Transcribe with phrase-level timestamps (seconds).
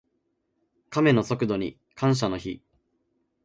[0.89, 2.63] カメの速度に感謝の日。